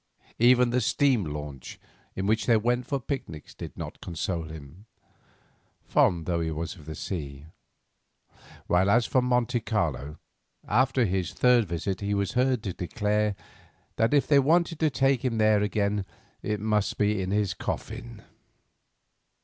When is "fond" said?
5.83-6.25